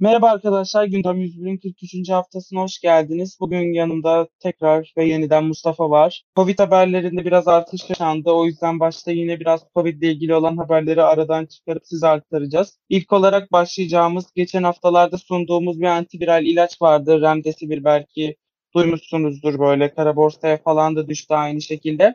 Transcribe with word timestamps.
Merhaba 0.00 0.30
arkadaşlar, 0.30 0.84
Gündem 0.84 1.20
101'in 1.20 1.56
43. 1.58 2.10
haftasına 2.10 2.60
hoş 2.60 2.80
geldiniz. 2.80 3.36
Bugün 3.40 3.72
yanımda 3.72 4.28
tekrar 4.40 4.92
ve 4.96 5.04
yeniden 5.04 5.44
Mustafa 5.44 5.90
var. 5.90 6.24
Covid 6.36 6.58
haberlerinde 6.58 7.24
biraz 7.24 7.48
artış 7.48 7.90
yaşandı. 7.90 8.30
O 8.30 8.46
yüzden 8.46 8.80
başta 8.80 9.12
yine 9.12 9.40
biraz 9.40 9.64
Covid 9.74 10.02
ile 10.02 10.12
ilgili 10.12 10.34
olan 10.34 10.56
haberleri 10.56 11.02
aradan 11.02 11.46
çıkarıp 11.46 11.86
size 11.86 12.08
aktaracağız. 12.08 12.78
İlk 12.88 13.12
olarak 13.12 13.52
başlayacağımız 13.52 14.32
geçen 14.34 14.62
haftalarda 14.62 15.18
sunduğumuz 15.18 15.80
bir 15.80 15.86
antiviral 15.86 16.44
ilaç 16.46 16.82
vardı. 16.82 17.20
Remdesivir 17.20 17.84
belki 17.84 18.36
duymuşsunuzdur 18.76 19.58
böyle 19.58 19.94
kara 19.94 20.16
borsaya 20.16 20.62
falan 20.62 20.96
da 20.96 21.08
düştü 21.08 21.34
aynı 21.34 21.62
şekilde. 21.62 22.14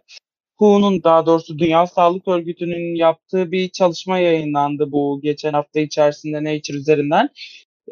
WHO'nun 0.60 1.04
daha 1.04 1.26
doğrusu 1.26 1.60
Dünya 1.60 1.88
Sağlık 1.88 2.28
Örgütü'nün 2.28 2.96
yaptığı 2.96 3.52
bir 3.52 3.70
çalışma 3.70 4.20
yayınlandı 4.20 4.92
bu 4.92 5.20
geçen 5.24 5.54
hafta 5.54 5.80
içerisinde 5.80 6.44
Nature 6.44 6.78
üzerinden. 6.78 7.30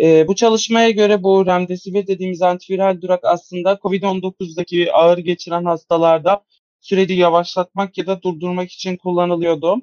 E, 0.02 0.28
bu 0.28 0.36
çalışmaya 0.36 0.90
göre 0.90 1.24
bu 1.24 1.46
remdesivir 1.46 2.08
dediğimiz 2.08 2.42
antiviral 2.42 3.02
durak 3.02 3.20
aslında 3.24 3.80
COVID-19'daki 3.82 4.94
ağır 4.94 5.18
geçiren 5.18 5.66
hastalarda 5.66 6.44
süreci 6.82 7.14
yavaşlatmak 7.14 7.98
ya 7.98 8.08
da 8.08 8.22
durdurmak 8.22 8.72
için 8.72 8.98
kullanılıyordu. 8.98 9.76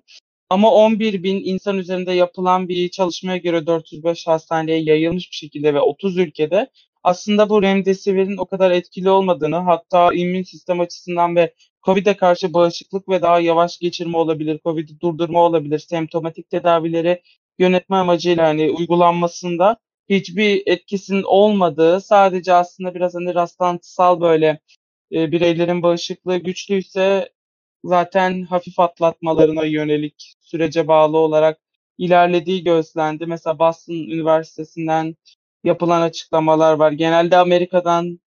Ama 0.50 0.70
11 0.72 1.22
bin 1.22 1.44
insan 1.44 1.78
üzerinde 1.78 2.12
yapılan 2.12 2.68
bir 2.68 2.88
çalışmaya 2.88 3.36
göre 3.36 3.66
405 3.66 4.26
hastaneye 4.26 4.82
yayılmış 4.82 5.30
bir 5.30 5.36
şekilde 5.36 5.74
ve 5.74 5.80
30 5.80 6.16
ülkede 6.18 6.70
aslında 7.02 7.48
bu 7.48 7.62
remdesivirin 7.62 8.36
o 8.36 8.46
kadar 8.46 8.70
etkili 8.70 9.10
olmadığını 9.10 9.56
hatta 9.56 10.14
immün 10.14 10.42
sistem 10.42 10.80
açısından 10.80 11.36
ve 11.36 11.54
COVID'e 11.82 12.16
karşı 12.16 12.54
bağışıklık 12.54 13.08
ve 13.08 13.22
daha 13.22 13.40
yavaş 13.40 13.78
geçirme 13.78 14.18
olabilir, 14.18 14.60
COVID'i 14.64 15.00
durdurma 15.00 15.40
olabilir, 15.42 15.78
semptomatik 15.78 16.50
tedavileri 16.50 17.22
yönetme 17.58 17.96
amacıyla 17.96 18.46
hani 18.48 18.70
uygulanmasında 18.70 19.76
hiçbir 20.08 20.62
etkisinin 20.66 21.22
olmadığı 21.22 22.00
sadece 22.00 22.52
aslında 22.54 22.94
biraz 22.94 23.14
hani 23.14 23.34
rastlantısal 23.34 24.20
böyle 24.20 24.60
e, 25.12 25.32
bireylerin 25.32 25.82
bağışıklığı 25.82 26.36
güçlüyse 26.36 27.30
zaten 27.84 28.42
hafif 28.42 28.80
atlatmalarına 28.80 29.64
yönelik 29.64 30.34
sürece 30.40 30.88
bağlı 30.88 31.18
olarak 31.18 31.60
ilerlediği 31.98 32.64
gözlendi. 32.64 33.26
Mesela 33.26 33.58
Boston 33.58 33.94
Üniversitesi'nden 33.94 35.16
yapılan 35.64 36.00
açıklamalar 36.02 36.74
var. 36.74 36.92
Genelde 36.92 37.36
Amerika'dan 37.36 38.20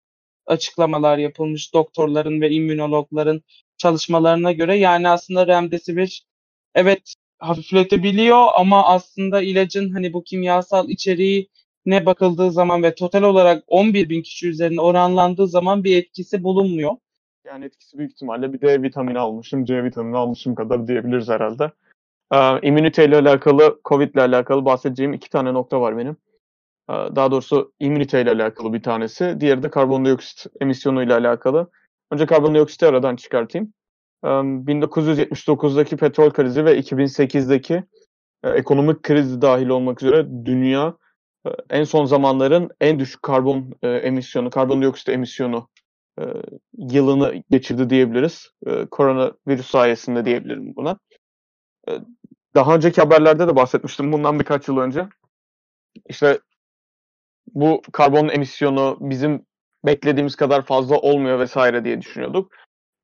açıklamalar 0.46 1.18
yapılmış 1.18 1.74
doktorların 1.74 2.42
ve 2.42 2.52
immünologların 2.52 3.44
çalışmalarına 3.78 4.52
göre. 4.52 4.78
Yani 4.78 5.10
aslında 5.10 5.48
remdesivir 5.48 6.26
evet 6.76 7.14
hafifletebiliyor 7.40 8.48
ama 8.56 8.88
aslında 8.88 9.42
ilacın 9.42 9.90
hani 9.90 10.14
bu 10.14 10.24
kimyasal 10.24 10.90
içeriği 10.90 11.50
ne 11.88 12.06
bakıldığı 12.06 12.52
zaman 12.52 12.84
ve 12.84 12.96
total 12.96 13.24
olarak 13.24 13.64
11 13.68 14.10
bin 14.10 14.22
kişi 14.22 14.50
üzerine 14.50 14.82
oranlandığı 14.82 15.48
zaman 15.48 15.84
bir 15.84 15.98
etkisi 15.98 16.44
bulunmuyor. 16.44 16.92
Yani 17.46 17.66
etkisi 17.66 17.98
büyük 17.98 18.12
ihtimalle 18.12 18.54
bir 18.54 18.62
D 18.62 18.84
vitamini 18.84 19.20
almışım, 19.20 19.66
C 19.66 19.84
vitamini 19.84 20.18
almışım 20.18 20.56
kadar 20.56 20.88
diyebiliriz 20.88 21.30
herhalde. 21.30 21.72
Ee, 22.34 22.68
immünite 22.68 23.06
ile 23.06 23.16
alakalı, 23.16 23.80
Covid 23.86 24.14
ile 24.14 24.22
alakalı 24.22 24.66
bahsedeceğim 24.66 25.14
iki 25.14 25.30
tane 25.30 25.54
nokta 25.54 25.82
var 25.82 25.98
benim. 25.98 26.18
Ee, 26.90 26.94
daha 26.94 27.32
doğrusu 27.32 27.74
immünite 27.80 28.22
ile 28.22 28.32
alakalı 28.32 28.74
bir 28.74 28.84
tanesi. 28.84 29.38
Diğeri 29.40 29.64
de 29.64 29.70
karbondioksit 29.70 30.46
emisyonu 30.62 31.04
ile 31.04 31.14
alakalı. 31.14 31.70
Önce 32.12 32.26
karbondioksiti 32.26 32.86
aradan 32.86 33.16
çıkartayım. 33.16 33.74
Ee, 34.24 34.28
1979'daki 34.28 35.98
petrol 35.98 36.30
krizi 36.30 36.66
ve 36.66 36.80
2008'deki 36.80 37.84
e, 38.44 38.50
ekonomik 38.50 39.04
kriz 39.04 39.42
dahil 39.42 39.68
olmak 39.68 40.04
üzere 40.04 40.46
dünya 40.46 40.94
en 41.70 41.84
son 41.84 42.06
zamanların 42.06 42.70
en 42.82 43.00
düşük 43.00 43.24
karbon 43.24 43.74
e, 43.82 43.90
emisyonu, 43.90 44.50
karbondioksit 44.50 45.10
emisyonu 45.10 45.70
e, 46.20 46.24
yılını 46.78 47.44
geçirdi 47.50 47.90
diyebiliriz. 47.90 48.50
E, 48.68 48.86
koronavirüs 48.86 49.68
sayesinde 49.68 50.26
diyebilirim 50.26 50.76
buna. 50.76 51.00
E, 51.90 51.92
daha 52.56 52.76
önceki 52.76 53.02
haberlerde 53.02 53.48
de 53.48 53.56
bahsetmiştim 53.56 54.12
bundan 54.12 54.40
birkaç 54.40 54.68
yıl 54.68 54.78
önce. 54.78 55.08
İşte 56.10 56.40
bu 57.54 57.82
karbon 57.92 58.30
emisyonu 58.30 58.98
bizim 59.00 59.46
beklediğimiz 59.86 60.36
kadar 60.36 60.66
fazla 60.66 60.98
olmuyor 60.98 61.40
vesaire 61.40 61.86
diye 61.86 62.02
düşünüyorduk. 62.02 62.52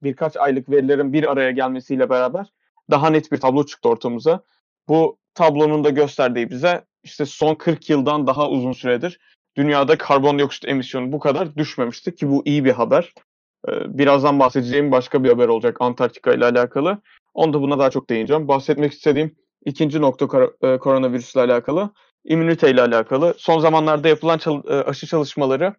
Birkaç 0.03 0.37
aylık 0.37 0.69
verilerin 0.69 1.13
bir 1.13 1.31
araya 1.31 1.51
gelmesiyle 1.51 2.09
beraber 2.09 2.47
daha 2.91 3.09
net 3.09 3.31
bir 3.31 3.37
tablo 3.37 3.65
çıktı 3.65 3.89
ortamıza. 3.89 4.43
Bu 4.87 5.17
tablonun 5.33 5.83
da 5.83 5.89
gösterdiği 5.89 6.49
bize 6.49 6.85
işte 7.03 7.25
son 7.25 7.55
40 7.55 7.89
yıldan 7.89 8.27
daha 8.27 8.49
uzun 8.49 8.71
süredir 8.71 9.19
dünyada 9.57 9.97
karbondioksit 9.97 10.67
emisyonu 10.67 11.11
bu 11.11 11.19
kadar 11.19 11.55
düşmemişti 11.55 12.15
ki 12.15 12.29
bu 12.29 12.41
iyi 12.45 12.65
bir 12.65 12.71
haber. 12.71 13.13
Ee, 13.69 13.97
birazdan 13.97 14.39
bahsedeceğim 14.39 14.91
başka 14.91 15.23
bir 15.23 15.29
haber 15.29 15.47
olacak 15.47 15.77
Antarktika 15.79 16.33
ile 16.33 16.45
alakalı. 16.45 17.01
Onda 17.33 17.61
buna 17.61 17.79
daha 17.79 17.89
çok 17.89 18.09
değineceğim. 18.09 18.47
Bahsetmek 18.47 18.93
istediğim 18.93 19.35
ikinci 19.65 20.01
nokta 20.01 20.25
e, 20.61 20.77
koronavirüsle 20.77 21.41
alakalı, 21.41 21.89
immünite 22.25 22.71
ile 22.71 22.81
alakalı. 22.81 23.33
Son 23.37 23.59
zamanlarda 23.59 24.07
yapılan 24.07 24.39
e, 24.67 24.73
aşı 24.73 25.07
çalışmaları 25.07 25.73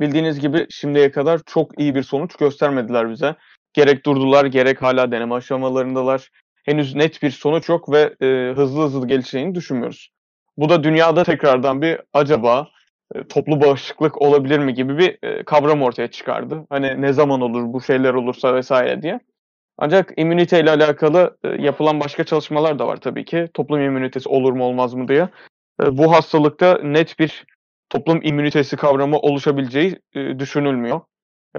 bildiğiniz 0.00 0.40
gibi 0.40 0.66
şimdiye 0.70 1.10
kadar 1.10 1.40
çok 1.46 1.80
iyi 1.80 1.94
bir 1.94 2.02
sonuç 2.02 2.36
göstermediler 2.36 3.10
bize. 3.10 3.36
Gerek 3.72 4.06
durdular 4.06 4.44
gerek 4.44 4.82
hala 4.82 5.12
deneme 5.12 5.34
aşamalarındalar. 5.34 6.30
Henüz 6.64 6.94
net 6.94 7.22
bir 7.22 7.30
sonuç 7.30 7.68
yok 7.68 7.92
ve 7.92 8.14
e, 8.22 8.52
hızlı 8.56 8.84
hızlı 8.84 9.06
gelişeceğini 9.06 9.54
düşünmüyoruz. 9.54 10.10
Bu 10.58 10.68
da 10.68 10.84
dünyada 10.84 11.24
tekrardan 11.24 11.82
bir 11.82 12.00
acaba 12.12 12.68
e, 13.14 13.24
toplu 13.28 13.60
bağışıklık 13.60 14.22
olabilir 14.22 14.58
mi 14.58 14.74
gibi 14.74 14.98
bir 14.98 15.18
e, 15.22 15.44
kavram 15.44 15.82
ortaya 15.82 16.10
çıkardı. 16.10 16.66
Hani 16.70 17.02
ne 17.02 17.12
zaman 17.12 17.40
olur 17.40 17.72
bu 17.72 17.80
şeyler 17.80 18.14
olursa 18.14 18.54
vesaire 18.54 19.02
diye. 19.02 19.20
Ancak 19.78 20.12
immünite 20.16 20.60
ile 20.60 20.70
alakalı 20.70 21.38
e, 21.44 21.48
yapılan 21.48 22.00
başka 22.00 22.24
çalışmalar 22.24 22.78
da 22.78 22.86
var 22.86 22.96
tabii 22.96 23.24
ki. 23.24 23.48
Toplum 23.54 23.80
immünitesi 23.80 24.28
olur 24.28 24.52
mu 24.52 24.64
olmaz 24.64 24.94
mı 24.94 25.08
diye. 25.08 25.28
Bu 25.90 26.12
hastalıkta 26.12 26.78
net 26.82 27.18
bir 27.18 27.46
toplum 27.90 28.20
immünitesi 28.22 28.76
kavramı 28.76 29.18
oluşabileceği 29.18 30.00
düşünülmüyor. 30.14 31.00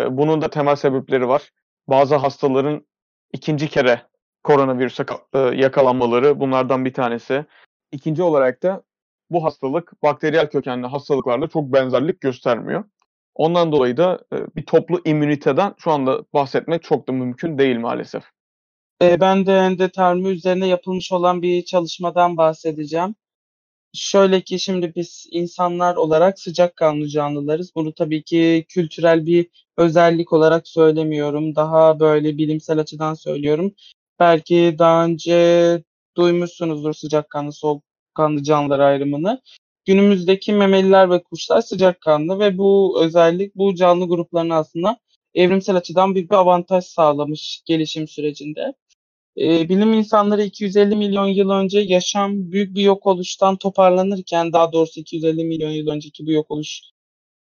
Bunun 0.10 0.42
da 0.42 0.50
temel 0.50 0.76
sebepleri 0.76 1.28
var. 1.28 1.50
Bazı 1.88 2.16
hastaların 2.16 2.86
ikinci 3.34 3.68
kere 3.68 4.02
koronavirüse 4.44 5.06
yakalanmaları 5.54 6.40
bunlardan 6.40 6.86
bir 6.86 6.94
tanesi. 6.94 7.46
İkinci 7.92 8.24
olarak 8.24 8.64
da 8.64 8.84
bu 9.30 9.44
hastalık 9.44 10.04
bakteriyel 10.04 10.50
kökenli 10.50 10.88
hastalıklarla 10.88 11.48
çok 11.48 11.74
benzerlik 11.74 12.22
göstermiyor. 12.22 12.84
Ondan 13.36 13.72
dolayı 13.72 13.98
da 13.98 14.20
e, 14.34 14.38
bir 14.56 14.66
toplu 14.66 15.02
immüniteden 15.06 15.74
şu 15.78 15.92
anda 15.92 16.24
bahsetmek 16.34 16.84
çok 16.84 17.08
da 17.08 17.12
mümkün 17.12 17.58
değil 17.58 17.80
maalesef. 17.80 18.24
E, 19.02 19.20
ben 19.20 19.46
de 19.46 19.58
endotermi 19.58 20.28
üzerine 20.28 20.68
yapılmış 20.68 21.12
olan 21.12 21.42
bir 21.42 21.66
çalışmadan 21.66 22.38
bahsedeceğim. 22.38 23.16
Şöyle 23.94 24.42
ki 24.42 24.60
şimdi 24.60 24.96
biz 24.96 25.28
insanlar 25.32 25.96
olarak 25.96 26.40
sıcakkanlı 26.40 27.08
canlılarız. 27.08 27.72
Bunu 27.76 27.94
tabii 27.94 28.24
ki 28.24 28.66
kültürel 28.70 29.26
bir 29.26 29.48
özellik 29.78 30.34
olarak 30.34 30.68
söylemiyorum. 30.68 31.56
Daha 31.56 32.00
böyle 32.00 32.38
bilimsel 32.38 32.80
açıdan 32.80 33.14
söylüyorum. 33.14 33.74
Belki 34.20 34.76
daha 34.80 35.06
önce 35.06 35.84
duymuşsunuzdur 36.18 36.94
sıcakkanlı, 36.94 37.54
soğuk 37.54 37.84
sıcakkanlı 38.19 38.44
canlılar 38.44 38.80
ayrımını. 38.80 39.41
Günümüzdeki 39.85 40.53
memeliler 40.53 41.09
ve 41.09 41.24
kuşlar 41.24 41.62
sıcakkanlı 41.62 42.40
ve 42.40 42.57
bu 42.57 42.97
özellik 43.03 43.56
bu 43.56 43.75
canlı 43.75 44.07
gruplarına 44.07 44.57
aslında 44.57 45.00
evrimsel 45.34 45.75
açıdan 45.75 46.16
büyük 46.16 46.31
bir 46.31 46.35
avantaj 46.35 46.85
sağlamış 46.85 47.62
gelişim 47.66 48.07
sürecinde. 48.07 48.74
Ee, 49.38 49.69
bilim 49.69 49.94
insanları 49.94 50.44
250 50.44 50.96
milyon 50.96 51.28
yıl 51.28 51.50
önce 51.50 51.80
yaşam 51.80 52.51
büyük 52.51 52.75
bir 52.75 52.81
yok 52.81 53.07
oluştan 53.07 53.57
toparlanırken 53.57 54.54
daha 54.54 54.72
doğrusu 54.72 55.00
250 55.00 55.44
milyon 55.44 55.72
yıl 55.72 55.88
önceki 55.88 56.25
bu 56.27 56.31
yok 56.31 56.51
oluş 56.51 56.81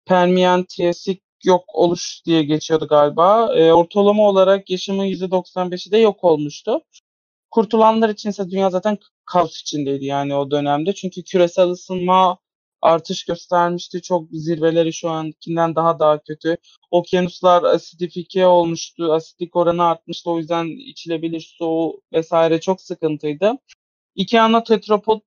Permiyen 0.05 0.65
Triyasik 0.65 1.21
yok 1.45 1.63
oluş 1.73 2.21
diye 2.25 2.43
geçiyordu 2.43 2.87
galiba. 2.87 3.55
E, 3.55 3.73
ortalama 3.73 4.29
olarak 4.29 4.69
yaşamın 4.69 5.05
%95'i 5.05 5.91
de 5.91 5.97
yok 5.97 6.23
olmuştu. 6.23 6.81
Kurtulanlar 7.51 8.09
için 8.09 8.29
ise 8.29 8.49
dünya 8.51 8.69
zaten 8.69 8.97
kaos 9.25 9.61
içindeydi 9.61 10.05
yani 10.05 10.35
o 10.35 10.51
dönemde. 10.51 10.93
Çünkü 10.93 11.23
küresel 11.23 11.69
ısınma 11.69 12.37
artış 12.81 13.25
göstermişti. 13.25 14.01
Çok 14.01 14.27
zirveleri 14.31 14.93
şu 14.93 15.09
ankinden 15.09 15.75
daha 15.75 15.99
daha 15.99 16.19
kötü. 16.23 16.57
Okyanuslar 16.91 17.63
asidifike 17.63 18.45
olmuştu. 18.47 19.13
Asitlik 19.13 19.55
oranı 19.55 19.83
artmıştı. 19.83 20.31
O 20.31 20.37
yüzden 20.37 20.65
içilebilir 20.65 21.55
su 21.57 22.01
vesaire 22.13 22.59
çok 22.61 22.81
sıkıntıydı. 22.81 23.53
İki 24.15 24.41
ana 24.41 24.63
tetropod 24.63 25.21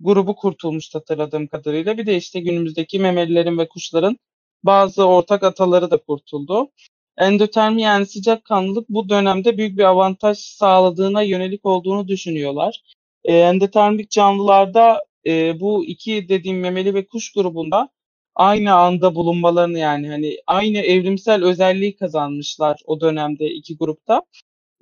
grubu 0.00 0.36
kurtulmuş 0.36 0.94
hatırladığım 0.94 1.46
kadarıyla. 1.46 1.98
Bir 1.98 2.06
de 2.06 2.16
işte 2.16 2.40
günümüzdeki 2.40 2.98
memelilerin 2.98 3.58
ve 3.58 3.68
kuşların 3.68 4.18
bazı 4.62 5.04
ortak 5.04 5.42
ataları 5.42 5.90
da 5.90 5.96
kurtuldu. 6.02 6.70
Endotermi 7.18 7.82
yani 7.82 8.06
sıcakkanlılık 8.06 8.88
bu 8.88 9.08
dönemde 9.08 9.58
büyük 9.58 9.78
bir 9.78 9.84
avantaj 9.84 10.38
sağladığına 10.38 11.22
yönelik 11.22 11.66
olduğunu 11.66 12.08
düşünüyorlar. 12.08 12.82
E, 13.24 13.34
endotermik 13.34 14.10
canlılarda 14.10 15.04
e, 15.26 15.60
bu 15.60 15.84
iki 15.84 16.28
dediğim 16.28 16.60
memeli 16.60 16.94
ve 16.94 17.06
kuş 17.06 17.32
grubunda 17.32 17.88
aynı 18.34 18.74
anda 18.74 19.14
bulunmalarını 19.14 19.78
yani 19.78 20.08
hani 20.08 20.36
aynı 20.46 20.78
evrimsel 20.78 21.44
özelliği 21.44 21.96
kazanmışlar 21.96 22.80
o 22.86 23.00
dönemde 23.00 23.46
iki 23.50 23.76
grupta. 23.76 24.22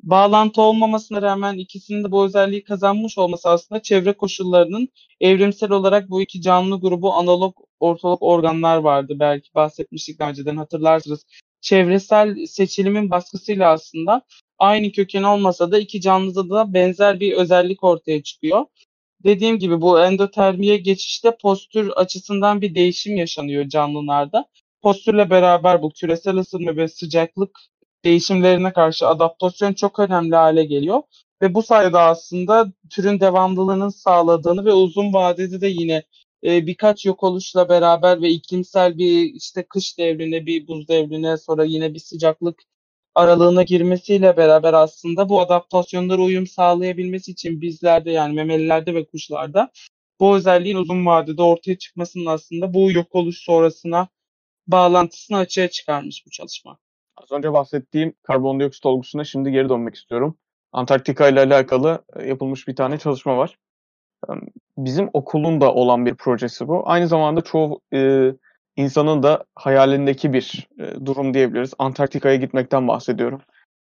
Bağlantı 0.03 0.63
olmamasına 0.63 1.23
rağmen 1.23 1.59
ikisinin 1.59 2.05
de 2.05 2.13
bu 2.13 2.25
özelliği 2.25 2.65
kazanmış 2.65 3.19
olması 3.19 3.49
aslında 3.51 3.83
çevre 3.83 4.13
koşullarının 4.13 4.89
evrimsel 5.21 5.71
olarak 5.71 6.11
bu 6.11 6.23
iki 6.23 6.41
canlı 6.41 6.81
grubu 6.81 7.13
analog 7.15 7.57
ortalog 7.81 8.19
organlar 8.23 8.76
vardı. 8.76 9.17
Belki 9.19 9.55
bahsetmiştik 9.55 10.19
daha 10.19 10.31
önceden 10.31 10.56
hatırlarsınız. 10.56 11.26
Çevresel 11.61 12.47
seçilimin 12.47 13.11
baskısıyla 13.11 13.73
aslında 13.73 14.23
aynı 14.59 14.93
köken 14.93 15.23
olmasa 15.23 15.73
da 15.73 15.79
iki 15.79 16.00
canlıda 16.00 16.50
da 16.50 16.75
benzer 16.75 17.21
bir 17.21 17.32
özellik 17.32 17.85
ortaya 17.85 18.23
çıkıyor. 18.23 18.65
Dediğim 19.25 19.59
gibi 19.59 19.81
bu 19.81 20.00
endotermiye 20.00 20.76
geçişte 20.76 21.37
postür 21.43 21.88
açısından 21.88 22.61
bir 22.61 22.75
değişim 22.75 23.17
yaşanıyor 23.17 23.69
canlılarda. 23.69 24.44
Postürle 24.82 25.31
beraber 25.31 25.82
bu 25.82 25.91
küresel 25.91 26.37
ısınma 26.37 26.76
ve 26.76 26.88
sıcaklık 26.88 27.59
değişimlerine 28.05 28.73
karşı 28.73 29.09
adaptasyon 29.09 29.73
çok 29.73 29.99
önemli 29.99 30.37
hale 30.37 30.65
geliyor. 30.65 31.03
Ve 31.43 31.55
bu 31.55 31.62
sayede 31.62 31.99
aslında 31.99 32.73
türün 32.91 33.21
devamlılığının 33.21 33.88
sağladığını 33.88 34.65
ve 34.65 34.73
uzun 34.73 35.12
vadede 35.12 35.61
de 35.61 35.67
yine 35.69 36.03
e, 36.44 36.67
birkaç 36.67 37.06
yok 37.06 37.23
oluşla 37.23 37.69
beraber 37.69 38.23
ve 38.23 38.31
iklimsel 38.31 38.99
bir 38.99 39.35
işte 39.35 39.62
kış 39.62 39.99
devrine, 39.99 40.46
bir 40.46 40.69
buz 40.69 40.88
devrine 40.88 41.37
sonra 41.37 41.64
yine 41.64 41.94
bir 41.94 41.99
sıcaklık 41.99 42.62
aralığına 43.14 43.62
girmesiyle 43.62 44.37
beraber 44.37 44.75
aslında 44.75 45.29
bu 45.29 45.41
adaptasyonlara 45.41 46.23
uyum 46.23 46.46
sağlayabilmesi 46.46 47.31
için 47.31 47.61
bizlerde 47.61 48.11
yani 48.11 48.35
memelilerde 48.35 48.94
ve 48.94 49.06
kuşlarda 49.06 49.70
bu 50.20 50.37
özelliğin 50.37 50.76
uzun 50.76 51.06
vadede 51.06 51.43
ortaya 51.43 51.79
çıkmasının 51.79 52.26
aslında 52.26 52.75
bu 52.75 52.93
yok 52.93 53.14
oluş 53.14 53.38
sonrasına 53.38 54.08
bağlantısını 54.67 55.37
açığa 55.37 55.69
çıkarmış 55.69 56.26
bu 56.26 56.31
çalışma. 56.31 56.79
Az 57.17 57.32
önce 57.32 57.52
bahsettiğim 57.52 58.14
karbondioksit 58.23 58.87
olgusuna 58.87 59.25
şimdi 59.25 59.50
geri 59.50 59.69
dönmek 59.69 59.94
istiyorum. 59.94 60.38
Antarktika 60.73 61.29
ile 61.29 61.40
alakalı 61.40 62.05
e, 62.17 62.26
yapılmış 62.29 62.69
bir 62.69 62.76
tane 62.76 62.99
çalışma 62.99 63.37
var. 63.37 63.58
Bizim 64.79 65.11
okulun 65.12 65.61
da 65.61 65.75
olan 65.75 66.06
bir 66.06 66.15
projesi 66.15 66.69
bu. 66.69 66.82
Aynı 66.88 67.09
zamanda 67.09 67.41
çoğu 67.41 67.81
e, 67.94 68.31
insanın 68.76 69.23
da 69.23 69.44
hayalindeki 69.55 70.32
bir 70.32 70.69
e, 70.79 71.06
durum 71.06 71.35
diyebiliriz. 71.35 71.75
Antarktika'ya 71.79 72.37
gitmekten 72.37 72.88
bahsediyorum. 72.88 73.41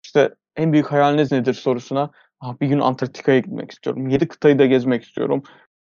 İşte 0.05 0.35
en 0.57 0.73
büyük 0.73 0.93
hayaliniz 0.93 1.33
nedir 1.33 1.55
sorusuna 1.55 2.11
ah, 2.41 2.55
bir 2.61 2.67
gün 2.67 2.81
Antarktika'ya 2.81 3.39
gitmek 3.39 3.71
istiyorum. 3.71 4.09
Yedi 4.09 4.29
kıtayı 4.29 4.59
da 4.59 4.67
gezmek 4.67 5.05
istiyorum. 5.05 5.43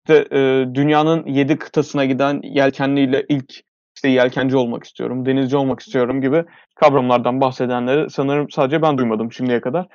İşte 0.07 0.27
e, 0.31 0.65
dünyanın 0.73 1.25
yedi 1.25 1.57
kıtasına 1.57 2.05
giden 2.05 2.41
yelkenliyle 2.43 3.25
ilk 3.29 3.63
işte 3.95 4.09
yelkenci 4.09 4.57
olmak 4.57 4.83
istiyorum, 4.83 5.25
denizci 5.25 5.57
olmak 5.57 5.79
istiyorum 5.79 6.21
gibi 6.21 6.45
kavramlardan 6.75 7.41
bahsedenleri 7.41 8.09
sanırım 8.09 8.49
sadece 8.49 8.81
ben 8.81 8.97
duymadım 8.97 9.31
şimdiye 9.31 9.61
kadar. 9.61 9.87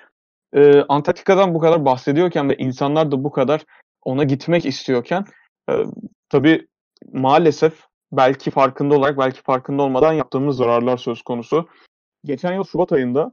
Ee, 0.54 0.82
Antarktika'dan 0.88 1.54
bu 1.54 1.58
kadar 1.58 1.84
bahsediyorken 1.84 2.48
ve 2.48 2.56
insanlar 2.56 3.10
da 3.10 3.24
bu 3.24 3.30
kadar 3.30 3.64
ona 4.04 4.24
gitmek 4.24 4.66
istiyorken 4.66 5.24
e, 5.70 5.72
tabii 6.28 6.66
maalesef 7.12 7.80
belki 8.12 8.50
farkında 8.50 8.94
olarak 8.94 9.18
belki 9.18 9.42
farkında 9.42 9.82
olmadan 9.82 10.12
yaptığımız 10.12 10.56
zararlar 10.56 10.96
söz 10.96 11.22
konusu. 11.22 11.68
Geçen 12.24 12.54
yıl 12.54 12.64
Şubat 12.64 12.92
ayında 12.92 13.32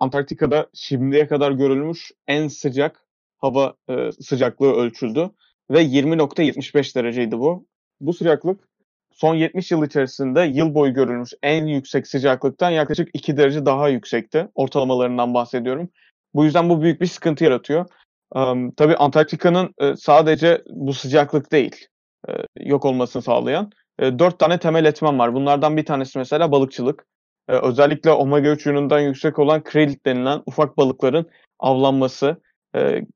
Antarktika'da 0.00 0.66
şimdiye 0.74 1.26
kadar 1.26 1.52
görülmüş 1.52 2.12
en 2.26 2.48
sıcak 2.48 3.04
hava 3.38 3.74
e, 3.88 4.12
sıcaklığı 4.12 4.72
ölçüldü 4.72 5.30
ve 5.70 5.82
20.75 5.82 6.94
dereceydi 6.94 7.38
bu. 7.38 7.66
Bu 8.00 8.12
sıcaklık 8.12 8.68
son 9.12 9.34
70 9.34 9.70
yıl 9.70 9.86
içerisinde 9.86 10.40
yıl 10.40 10.74
boyu 10.74 10.94
görülmüş 10.94 11.30
en 11.42 11.66
yüksek 11.66 12.06
sıcaklıktan 12.06 12.70
yaklaşık 12.70 13.08
2 13.12 13.36
derece 13.36 13.66
daha 13.66 13.88
yüksekti. 13.88 14.48
Ortalamalarından 14.54 15.34
bahsediyorum. 15.34 15.90
Bu 16.34 16.44
yüzden 16.44 16.68
bu 16.68 16.82
büyük 16.82 17.00
bir 17.00 17.06
sıkıntı 17.06 17.44
yaratıyor. 17.44 17.86
Um, 18.34 18.70
tabii 18.70 18.96
Antarktika'nın 18.96 19.74
e, 19.78 19.96
sadece 19.96 20.62
bu 20.70 20.92
sıcaklık 20.92 21.52
değil 21.52 21.86
e, 22.28 22.32
yok 22.60 22.84
olmasını 22.84 23.22
sağlayan 23.22 23.70
e, 23.98 24.18
dört 24.18 24.38
tane 24.38 24.58
temel 24.58 24.84
etmen 24.84 25.18
var. 25.18 25.34
Bunlardan 25.34 25.76
bir 25.76 25.84
tanesi 25.84 26.18
mesela 26.18 26.52
balıkçılık. 26.52 27.06
Özellikle 27.48 28.10
omega 28.10 28.50
3 28.50 28.66
yönünden 28.66 29.00
yüksek 29.00 29.38
olan 29.38 29.64
krill 29.64 29.96
denilen 30.06 30.42
ufak 30.46 30.76
balıkların 30.76 31.26
avlanması 31.58 32.42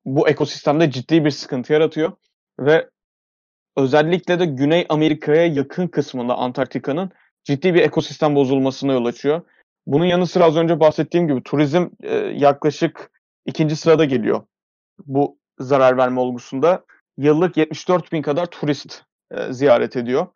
bu 0.04 0.28
ekosistemde 0.28 0.90
ciddi 0.90 1.24
bir 1.24 1.30
sıkıntı 1.30 1.72
yaratıyor 1.72 2.12
ve 2.60 2.88
özellikle 3.76 4.40
de 4.40 4.46
Güney 4.46 4.86
Amerika'ya 4.88 5.46
yakın 5.46 5.88
kısmında 5.88 6.34
Antarktika'nın 6.34 7.10
ciddi 7.44 7.74
bir 7.74 7.82
ekosistem 7.82 8.34
bozulmasına 8.34 8.92
yol 8.92 9.04
açıyor. 9.04 9.42
Bunun 9.86 10.04
yanı 10.04 10.26
sıra 10.26 10.44
az 10.44 10.56
önce 10.56 10.80
bahsettiğim 10.80 11.28
gibi 11.28 11.42
turizm 11.42 11.86
yaklaşık 12.34 13.10
ikinci 13.46 13.76
sırada 13.76 14.04
geliyor 14.04 14.42
bu 15.06 15.38
zarar 15.58 15.96
verme 15.96 16.20
olgusunda. 16.20 16.84
Yıllık 17.18 17.56
74 17.56 18.12
bin 18.12 18.22
kadar 18.22 18.46
turist 18.46 19.02
e, 19.30 19.52
ziyaret 19.52 19.96
ediyor. 19.96 20.26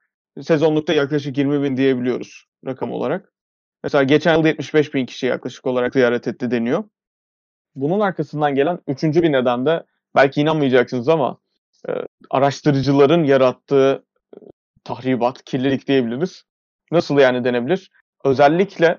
Sezonlukta 0.43 0.93
yaklaşık 0.93 1.39
20 1.39 1.63
bin 1.63 1.77
diyebiliyoruz 1.77 2.47
rakam 2.67 2.93
olarak. 2.93 3.33
Mesela 3.85 4.05
geçen 4.05 4.37
yıl 4.37 4.45
75 4.45 4.95
bin 4.95 5.07
kişi 5.07 5.27
yaklaşık 5.27 5.67
olarak 5.67 5.93
ziyaret 5.93 6.29
etti 6.29 6.51
deniyor. 6.51 6.85
Bunun 7.75 8.01
arkasından 8.01 8.55
gelen 8.55 8.79
üçüncü 8.87 9.23
bir 9.23 9.33
neden 9.33 9.67
de 9.67 9.85
belki 10.15 10.41
inanmayacaksınız 10.41 11.09
ama 11.09 11.39
e, 11.89 11.93
araştırıcıların 12.31 13.25
yarattığı 13.25 14.05
e, 14.35 14.39
tahribat, 14.85 15.45
kirlilik 15.45 15.89
diyebiliriz. 15.89 16.45
Nasıl 16.93 17.19
yani 17.19 17.45
denebilir? 17.45 17.91
Özellikle 18.25 18.99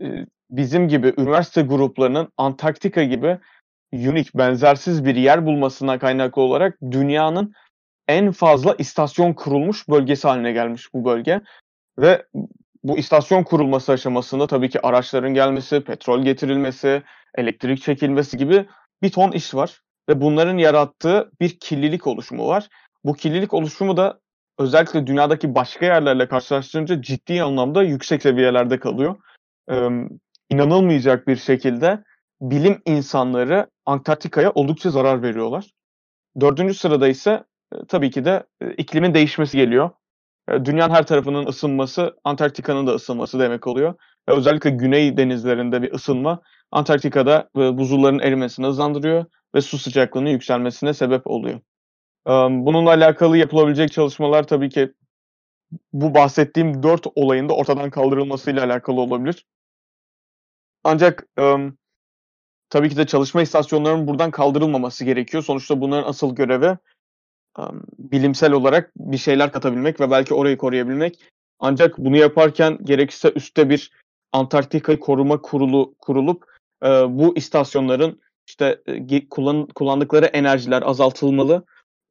e, 0.00 0.26
bizim 0.50 0.88
gibi 0.88 1.14
üniversite 1.18 1.62
gruplarının 1.62 2.28
Antarktika 2.36 3.02
gibi 3.02 3.38
unik, 3.92 4.34
benzersiz 4.34 5.04
bir 5.04 5.16
yer 5.16 5.46
bulmasına 5.46 5.98
kaynaklı 5.98 6.42
olarak 6.42 6.78
dünyanın 6.90 7.54
en 8.08 8.32
fazla 8.32 8.74
istasyon 8.78 9.32
kurulmuş 9.32 9.88
bölgesi 9.88 10.28
haline 10.28 10.52
gelmiş 10.52 10.94
bu 10.94 11.04
bölge. 11.04 11.40
Ve 11.98 12.26
bu 12.84 12.98
istasyon 12.98 13.42
kurulması 13.42 13.92
aşamasında 13.92 14.46
tabii 14.46 14.68
ki 14.68 14.86
araçların 14.86 15.34
gelmesi, 15.34 15.80
petrol 15.80 16.22
getirilmesi, 16.22 17.02
elektrik 17.34 17.82
çekilmesi 17.82 18.36
gibi 18.36 18.66
bir 19.02 19.12
ton 19.12 19.32
iş 19.32 19.54
var. 19.54 19.80
Ve 20.08 20.20
bunların 20.20 20.58
yarattığı 20.58 21.30
bir 21.40 21.58
kirlilik 21.58 22.06
oluşumu 22.06 22.48
var. 22.48 22.68
Bu 23.04 23.14
kirlilik 23.14 23.54
oluşumu 23.54 23.96
da 23.96 24.20
özellikle 24.58 25.06
dünyadaki 25.06 25.54
başka 25.54 25.86
yerlerle 25.86 26.28
karşılaştırınca 26.28 27.02
ciddi 27.02 27.42
anlamda 27.42 27.82
yüksek 27.82 28.22
seviyelerde 28.22 28.80
kalıyor. 28.80 29.16
Ee, 29.70 29.88
inanılmayacak 30.50 31.28
bir 31.28 31.36
şekilde 31.36 32.04
bilim 32.40 32.82
insanları 32.86 33.70
Antarktika'ya 33.86 34.50
oldukça 34.50 34.90
zarar 34.90 35.22
veriyorlar. 35.22 35.70
Dördüncü 36.40 36.74
sırada 36.74 37.08
ise 37.08 37.44
e, 37.74 37.76
tabii 37.88 38.10
ki 38.10 38.24
de 38.24 38.46
e, 38.60 38.72
iklimin 38.72 39.14
değişmesi 39.14 39.56
geliyor. 39.56 39.90
E, 40.48 40.64
dünyanın 40.64 40.94
her 40.94 41.06
tarafının 41.06 41.46
ısınması 41.46 42.16
Antarktika'nın 42.24 42.86
da 42.86 42.94
ısınması 42.94 43.38
demek 43.38 43.66
oluyor. 43.66 43.94
Özellikle 44.28 44.70
güney 44.70 45.16
denizlerinde 45.16 45.82
bir 45.82 45.92
ısınma 45.92 46.40
Antarktika'da 46.70 47.50
buzulların 47.54 48.18
erimesini 48.18 48.66
hızlandırıyor 48.66 49.24
ve 49.54 49.60
su 49.60 49.78
sıcaklığının 49.78 50.30
yükselmesine 50.30 50.94
sebep 50.94 51.26
oluyor. 51.26 51.60
Bununla 52.50 52.90
alakalı 52.90 53.36
yapılabilecek 53.36 53.92
çalışmalar 53.92 54.46
tabii 54.46 54.68
ki 54.68 54.92
bu 55.92 56.14
bahsettiğim 56.14 56.82
dört 56.82 57.06
olayın 57.14 57.48
da 57.48 57.54
ortadan 57.54 57.90
kaldırılmasıyla 57.90 58.64
alakalı 58.64 59.00
olabilir. 59.00 59.46
Ancak 60.84 61.26
tabii 62.70 62.88
ki 62.88 62.96
de 62.96 63.06
çalışma 63.06 63.42
istasyonlarının 63.42 64.06
buradan 64.06 64.30
kaldırılmaması 64.30 65.04
gerekiyor. 65.04 65.42
Sonuçta 65.42 65.80
bunların 65.80 66.08
asıl 66.08 66.34
görevi 66.34 66.76
bilimsel 67.98 68.52
olarak 68.52 68.92
bir 68.96 69.16
şeyler 69.16 69.52
katabilmek 69.52 70.00
ve 70.00 70.10
belki 70.10 70.34
orayı 70.34 70.56
koruyabilmek. 70.56 71.18
Ancak 71.58 71.98
bunu 71.98 72.16
yaparken 72.16 72.78
gerekirse 72.82 73.32
üstte 73.34 73.70
bir 73.70 73.90
Antarktika 74.32 74.98
Koruma 74.98 75.42
Kurulu 75.42 75.94
kurulup 75.98 76.44
bu 77.08 77.36
istasyonların 77.36 78.20
işte 78.48 78.80
e, 78.86 79.28
kullan, 79.28 79.66
kullandıkları 79.66 80.26
enerjiler 80.26 80.82
azaltılmalı 80.82 81.64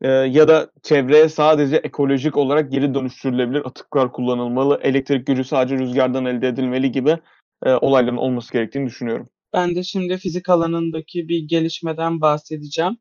ya 0.04 0.48
da 0.48 0.72
çevreye 0.84 1.30
sadece 1.30 1.76
ekolojik 1.76 2.38
olarak 2.38 2.72
geri 2.72 2.94
dönüştürülebilir 2.94 3.66
atıklar 3.66 4.12
kullanılmalı, 4.12 4.80
elektrik 4.84 5.28
gücü 5.28 5.44
sadece 5.44 5.78
rüzgardan 5.78 6.26
elde 6.26 6.48
edilmeli 6.48 6.92
gibi 6.92 7.18
olayların 7.66 8.18
olması 8.18 8.54
gerektiğini 8.54 8.86
düşünüyorum. 8.86 9.30
Ben 9.54 9.76
de 9.76 9.84
şimdi 9.84 10.18
fizik 10.18 10.50
alanındaki 10.50 11.28
bir 11.28 11.40
gelişmeden 11.44 12.22
bahsedeceğim. 12.22 12.98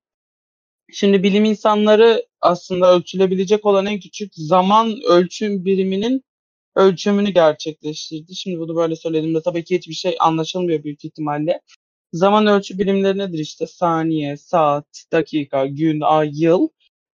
Şimdi 0.93 1.23
bilim 1.23 1.45
insanları 1.45 2.27
aslında 2.41 2.95
ölçülebilecek 2.97 3.67
olan 3.67 3.87
en 3.87 4.01
küçük 4.01 4.35
zaman 4.35 5.01
ölçüm 5.09 5.65
biriminin 5.65 6.25
ölçümünü 6.77 7.31
gerçekleştirdi. 7.31 8.37
Şimdi 8.37 8.59
bunu 8.61 8.77
böyle 8.77 8.97
söylediğimde 8.97 9.43
tabii 9.43 9.65
ki 9.65 9.77
hiçbir 9.77 9.95
şey 9.95 10.17
anlaşılmıyor 10.21 10.85
büyük 10.85 11.05
ihtimalle. 11.05 11.61
Zaman 12.13 12.47
ölçü 12.47 12.79
birimleri 12.79 13.19
nedir 13.19 13.39
işte? 13.39 13.67
Saniye, 13.67 14.37
saat, 14.37 15.05
dakika, 15.13 15.67
gün, 15.67 16.01
ay, 16.01 16.31
yıl. 16.43 16.69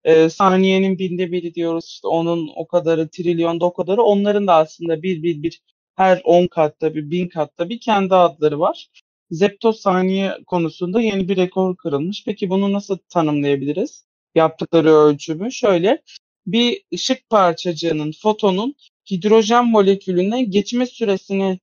e, 0.05 0.29
saniyenin 0.31 0.99
binde 0.99 1.33
biri 1.33 1.55
diyoruz 1.55 1.87
işte 1.87 2.09
onun 2.09 2.51
o 2.57 2.67
kadarı 2.67 3.09
trilyonda 3.11 3.65
o 3.67 3.73
kadarı 3.75 4.03
onların 4.03 4.47
da 4.47 4.55
aslında 4.55 5.03
bir 5.03 5.23
bir 5.23 5.43
bir 5.43 5.61
her 5.97 6.21
10 6.25 6.47
katta 6.47 6.95
bir 6.95 7.11
bin 7.11 7.29
katta 7.29 7.69
bir 7.69 7.81
kendi 7.81 8.15
adları 8.15 8.61
var. 8.61 8.89
Zeptosaniye 9.35 10.39
konusunda 10.47 11.01
yeni 11.01 11.29
bir 11.29 11.37
rekor 11.37 11.77
kırılmış. 11.77 12.25
Peki 12.25 12.51
bunu 12.51 12.73
nasıl 12.73 12.99
tanımlayabiliriz? 13.09 14.05
Yaptıkları 14.35 14.93
ölçümü 14.93 15.53
şöyle 15.53 16.03
bir 16.47 16.83
ışık 16.95 17.31
parçacığının 17.31 18.13
fotonun 18.23 18.75
hidrojen 19.11 19.71
molekülünden 19.71 20.51
geçme 20.51 20.87
süresini 20.87 21.59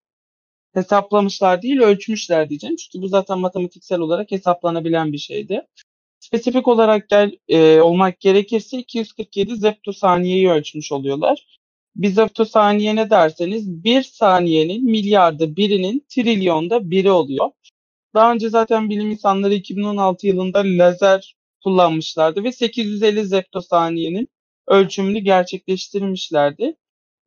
hesaplamışlar 0.73 1.61
değil 1.61 1.79
ölçmüşler 1.79 2.49
diyeceğim. 2.49 2.75
Çünkü 2.75 3.01
bu 3.01 3.07
zaten 3.07 3.39
matematiksel 3.39 3.99
olarak 3.99 4.31
hesaplanabilen 4.31 5.13
bir 5.13 5.17
şeydi. 5.17 5.61
Spesifik 6.19 6.67
olarak 6.67 7.09
gel, 7.09 7.31
e, 7.47 7.81
olmak 7.81 8.19
gerekirse 8.19 8.77
247 8.77 9.55
zeptosaniyeyi 9.55 10.49
ölçmüş 10.49 10.91
oluyorlar. 10.91 11.60
Bir 11.95 12.09
zeptosaniye 12.09 12.95
ne 12.95 13.09
derseniz 13.09 13.83
bir 13.83 14.03
saniyenin 14.03 14.85
milyarda 14.85 15.55
birinin 15.55 16.05
trilyonda 16.09 16.91
biri 16.91 17.11
oluyor. 17.11 17.51
Daha 18.13 18.33
önce 18.33 18.49
zaten 18.49 18.89
bilim 18.89 19.11
insanları 19.11 19.53
2016 19.53 20.27
yılında 20.27 20.59
lazer 20.65 21.35
kullanmışlardı 21.63 22.43
ve 22.43 22.51
850 22.51 23.25
zeptosaniyenin 23.25 24.29
ölçümünü 24.67 25.19
gerçekleştirmişlerdi. 25.19 26.75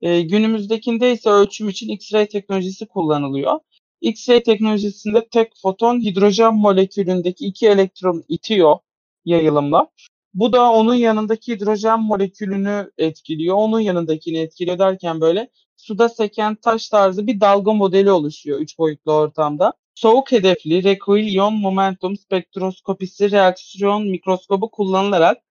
E, 0.00 0.20
günümüzdekinde 0.20 1.12
ise 1.12 1.30
ölçüm 1.30 1.68
için 1.68 1.88
X-ray 1.88 2.28
teknolojisi 2.28 2.86
kullanılıyor. 2.86 3.60
X-ray 4.00 4.42
teknolojisinde 4.42 5.28
tek 5.28 5.52
foton 5.62 6.00
hidrojen 6.00 6.54
molekülündeki 6.54 7.46
iki 7.46 7.68
elektron 7.68 8.24
itiyor 8.28 8.76
yayılımla. 9.24 9.88
Bu 10.34 10.52
da 10.52 10.72
onun 10.72 10.94
yanındaki 10.94 11.52
hidrojen 11.52 12.00
molekülünü 12.02 12.90
etkiliyor. 12.98 13.56
Onun 13.56 13.80
yanındakini 13.80 14.38
etkiliyor 14.38 14.78
derken 14.78 15.20
böyle 15.20 15.50
suda 15.76 16.08
seken 16.08 16.54
taş 16.54 16.88
tarzı 16.88 17.26
bir 17.26 17.40
dalga 17.40 17.72
modeli 17.72 18.10
oluşuyor 18.10 18.60
üç 18.60 18.78
boyutlu 18.78 19.12
ortamda. 19.12 19.72
Soğuk 19.94 20.32
hedefli 20.32 20.84
recoil 20.84 21.24
iyon 21.24 21.54
momentum 21.54 22.16
spektroskopisi 22.16 23.30
reaksiyon 23.30 24.06
mikroskobu 24.06 24.70
kullanılarak 24.70 25.42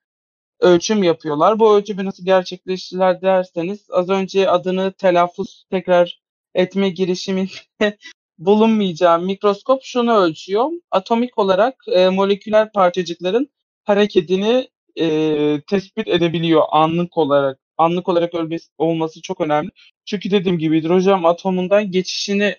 ölçüm 0.60 1.04
yapıyorlar. 1.04 1.60
Bu 1.60 1.76
ölçümü 1.76 2.06
nasıl 2.06 2.26
gerçekleştiler 2.26 3.22
derseniz 3.22 3.88
az 3.92 4.10
önce 4.10 4.50
adını 4.50 4.94
telaffuz 4.94 5.66
tekrar 5.72 6.22
etme 6.56 6.90
girişimi 6.90 7.48
bulunmayacağım 8.38 9.26
mikroskop 9.26 9.84
şunu 9.84 10.16
ölçüyor. 10.16 10.72
Atomik 10.92 11.38
olarak 11.38 11.76
e, 11.88 12.10
moleküler 12.10 12.72
parçacıkların 12.72 13.50
hareketini 13.84 14.68
e, 15.00 15.62
tespit 15.68 16.08
edebiliyor 16.08 16.64
anlık 16.72 17.18
olarak. 17.18 17.60
Anlık 17.78 18.10
olarak 18.10 18.36
ölmesi, 18.36 18.68
olması 18.78 19.22
çok 19.22 19.42
önemli. 19.42 19.70
Çünkü 20.06 20.32
dediğim 20.32 20.60
gibi 20.60 20.80
hidrojen 20.80 21.24
atomundan 21.24 21.92
geçişini 21.92 22.56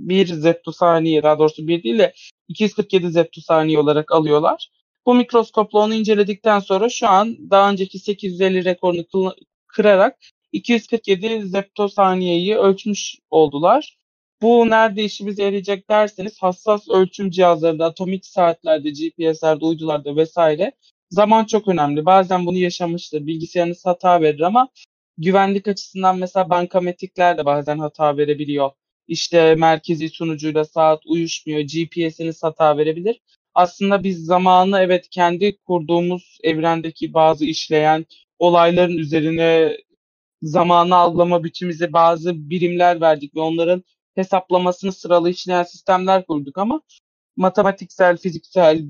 bir 0.00 0.26
zeptosaniye 0.26 1.22
daha 1.22 1.38
doğrusu 1.38 1.68
bir 1.68 1.82
değil 1.82 1.98
de 1.98 2.12
247 2.48 3.10
zeptosaniye 3.10 3.78
olarak 3.78 4.12
alıyorlar. 4.12 4.68
Bu 5.06 5.14
mikroskopla 5.14 5.78
onu 5.78 5.94
inceledikten 5.94 6.58
sonra 6.58 6.88
şu 6.88 7.08
an 7.08 7.36
daha 7.50 7.70
önceki 7.70 7.98
850 7.98 8.64
rekorunu 8.64 9.34
kırarak 9.66 10.18
247 10.52 11.46
zeptosaniyeyi 11.46 12.56
ölçmüş 12.56 13.16
oldular. 13.30 13.98
Bu 14.42 14.70
nerede 14.70 15.04
işimize 15.04 15.42
yarayacak 15.42 15.90
derseniz 15.90 16.42
hassas 16.42 16.88
ölçüm 16.88 17.30
cihazlarında, 17.30 17.84
atomik 17.84 18.26
saatlerde, 18.26 18.90
GPS'lerde, 18.90 19.64
uydularda 19.64 20.16
vesaire 20.16 20.72
zaman 21.12 21.44
çok 21.44 21.68
önemli. 21.68 22.06
Bazen 22.06 22.46
bunu 22.46 22.56
yaşamıştır. 22.58 23.26
Bilgisayarınız 23.26 23.86
hata 23.86 24.20
verir 24.20 24.40
ama 24.40 24.68
güvenlik 25.18 25.68
açısından 25.68 26.18
mesela 26.18 26.50
bankametrikler 26.50 27.38
de 27.38 27.44
bazen 27.44 27.78
hata 27.78 28.16
verebiliyor. 28.16 28.70
İşte 29.08 29.54
merkezi 29.54 30.08
sunucuyla 30.08 30.64
saat 30.64 31.06
uyuşmuyor, 31.06 31.60
GPS'iniz 31.60 32.42
hata 32.42 32.76
verebilir. 32.78 33.20
Aslında 33.54 34.04
biz 34.04 34.24
zamanı 34.24 34.80
evet 34.80 35.08
kendi 35.10 35.56
kurduğumuz 35.56 36.38
evrendeki 36.42 37.14
bazı 37.14 37.44
işleyen 37.44 38.06
olayların 38.38 38.98
üzerine 38.98 39.76
zamanı 40.42 40.96
algılama 40.96 41.44
biçimimize 41.44 41.92
bazı 41.92 42.50
birimler 42.50 43.00
verdik 43.00 43.36
ve 43.36 43.40
onların 43.40 43.84
hesaplamasını 44.14 44.92
sıralı 44.92 45.30
işleyen 45.30 45.62
sistemler 45.62 46.26
kurduk 46.26 46.58
ama 46.58 46.80
matematiksel, 47.36 48.16
fiziksel, 48.16 48.82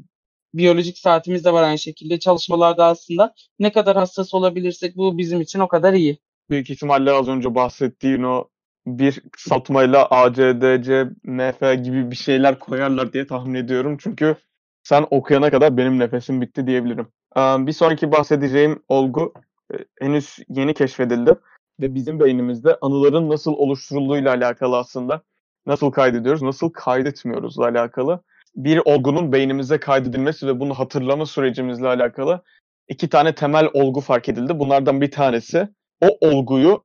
biyolojik 0.54 0.98
saatimiz 0.98 1.44
de 1.44 1.52
var 1.52 1.62
aynı 1.62 1.78
şekilde. 1.78 2.18
Çalışmalarda 2.18 2.86
aslında 2.86 3.34
ne 3.58 3.72
kadar 3.72 3.96
hassas 3.96 4.34
olabilirsek 4.34 4.96
bu 4.96 5.18
bizim 5.18 5.40
için 5.40 5.60
o 5.60 5.68
kadar 5.68 5.92
iyi. 5.92 6.18
Büyük 6.50 6.70
ihtimalle 6.70 7.12
az 7.12 7.28
önce 7.28 7.54
bahsettiğin 7.54 8.22
o 8.22 8.48
bir 8.86 9.20
kısaltmayla 9.32 10.06
ACDC, 10.10 11.08
NF 11.24 11.84
gibi 11.84 12.10
bir 12.10 12.16
şeyler 12.16 12.58
koyarlar 12.58 13.12
diye 13.12 13.26
tahmin 13.26 13.54
ediyorum. 13.54 13.96
Çünkü 14.00 14.36
sen 14.82 15.06
okuyana 15.10 15.50
kadar 15.50 15.76
benim 15.76 15.98
nefesim 15.98 16.40
bitti 16.40 16.66
diyebilirim. 16.66 17.08
Bir 17.36 17.72
sonraki 17.72 18.12
bahsedeceğim 18.12 18.82
olgu 18.88 19.32
e, 19.74 19.76
henüz 19.98 20.38
yeni 20.48 20.74
keşfedildi 20.74 21.34
ve 21.80 21.94
bizim 21.94 22.20
beynimizde 22.20 22.78
anıların 22.80 23.30
nasıl 23.30 23.52
oluşturulduğuyla 23.52 24.30
alakalı 24.30 24.78
aslında. 24.78 25.22
Nasıl 25.66 25.90
kaydediyoruz, 25.90 26.42
nasıl 26.42 26.70
kaydetmiyoruzla 26.70 27.64
alakalı. 27.64 28.22
Bir 28.56 28.80
olgunun 28.84 29.32
beynimize 29.32 29.80
kaydedilmesi 29.80 30.46
ve 30.46 30.60
bunu 30.60 30.74
hatırlama 30.74 31.26
sürecimizle 31.26 31.88
alakalı 31.88 32.42
iki 32.88 33.08
tane 33.08 33.34
temel 33.34 33.68
olgu 33.72 34.00
fark 34.00 34.28
edildi. 34.28 34.58
Bunlardan 34.58 35.00
bir 35.00 35.10
tanesi 35.10 35.68
o 36.00 36.28
olguyu 36.28 36.84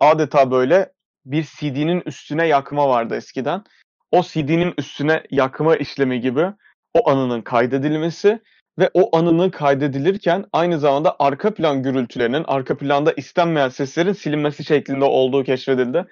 adeta 0.00 0.50
böyle 0.50 0.92
bir 1.24 1.48
CD'nin 1.58 2.02
üstüne 2.06 2.46
yakma 2.46 2.88
vardı 2.88 3.16
eskiden. 3.16 3.64
O 4.12 4.22
CD'nin 4.22 4.74
üstüne 4.78 5.22
yakma 5.30 5.76
işlemi 5.76 6.20
gibi 6.20 6.46
o 6.94 7.10
anının 7.10 7.42
kaydedilmesi 7.42 8.40
ve 8.78 8.90
o 8.94 9.16
anının 9.16 9.50
kaydedilirken 9.50 10.44
aynı 10.52 10.78
zamanda 10.78 11.16
arka 11.18 11.54
plan 11.54 11.82
gürültülerinin, 11.82 12.44
arka 12.46 12.76
planda 12.76 13.12
istenmeyen 13.12 13.68
seslerin 13.68 14.12
silinmesi 14.12 14.64
şeklinde 14.64 15.04
olduğu 15.04 15.44
keşfedildi. 15.44 16.06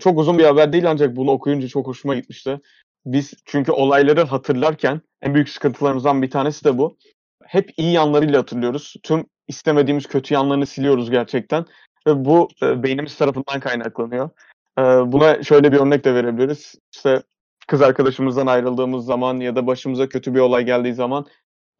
Çok 0.00 0.18
uzun 0.18 0.38
bir 0.38 0.44
haber 0.44 0.72
değil 0.72 0.90
ancak 0.90 1.16
bunu 1.16 1.30
okuyunca 1.30 1.68
çok 1.68 1.86
hoşuma 1.86 2.14
gitmişti. 2.14 2.60
Biz 3.06 3.34
çünkü 3.44 3.72
olayları 3.72 4.22
hatırlarken 4.22 5.00
en 5.22 5.34
büyük 5.34 5.48
sıkıntılarımızdan 5.48 6.22
bir 6.22 6.30
tanesi 6.30 6.64
de 6.64 6.78
bu. 6.78 6.96
Hep 7.44 7.70
iyi 7.76 7.92
yanlarıyla 7.92 8.38
hatırlıyoruz. 8.38 8.94
Tüm 9.02 9.24
istemediğimiz 9.48 10.06
kötü 10.06 10.34
yanlarını 10.34 10.66
siliyoruz 10.66 11.10
gerçekten. 11.10 11.64
Ve 12.06 12.24
bu 12.24 12.48
e, 12.62 12.82
beynimiz 12.82 13.16
tarafından 13.16 13.60
kaynaklanıyor. 13.60 14.30
E, 14.78 14.82
buna 14.82 15.42
şöyle 15.42 15.72
bir 15.72 15.76
örnek 15.76 16.04
de 16.04 16.14
verebiliriz. 16.14 16.74
İşte 16.94 17.22
kız 17.68 17.82
arkadaşımızdan 17.82 18.46
ayrıldığımız 18.46 19.04
zaman 19.04 19.40
ya 19.40 19.56
da 19.56 19.66
başımıza 19.66 20.08
kötü 20.08 20.34
bir 20.34 20.40
olay 20.40 20.64
geldiği 20.64 20.94
zaman 20.94 21.26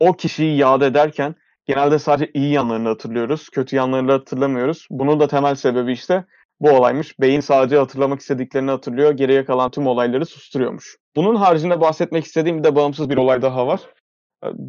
o 0.00 0.12
kişiyi 0.12 0.56
yad 0.56 0.82
ederken 0.82 1.34
genelde 1.66 1.98
sadece 1.98 2.30
iyi 2.34 2.52
yanlarını 2.52 2.88
hatırlıyoruz. 2.88 3.48
Kötü 3.48 3.76
yanlarını 3.76 4.12
hatırlamıyoruz. 4.12 4.86
Bunun 4.90 5.20
da 5.20 5.28
temel 5.28 5.54
sebebi 5.54 5.92
işte 5.92 6.24
bu 6.62 6.70
olaymış. 6.70 7.20
Beyin 7.20 7.40
sadece 7.40 7.76
hatırlamak 7.76 8.20
istediklerini 8.20 8.70
hatırlıyor. 8.70 9.12
Geriye 9.12 9.44
kalan 9.44 9.70
tüm 9.70 9.86
olayları 9.86 10.26
susturuyormuş. 10.26 10.96
Bunun 11.16 11.34
haricinde 11.34 11.80
bahsetmek 11.80 12.24
istediğim 12.24 12.58
bir 12.58 12.64
de 12.64 12.74
bağımsız 12.74 13.10
bir 13.10 13.16
olay 13.16 13.42
daha 13.42 13.66
var. 13.66 13.80